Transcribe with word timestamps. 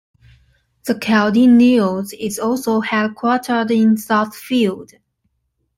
The 0.85 0.95
"Chaldean 0.97 1.57
News" 1.57 2.11
is 2.13 2.39
also 2.39 2.81
headquartered 2.81 3.69
in 3.69 3.97
Southfield. 3.97 4.95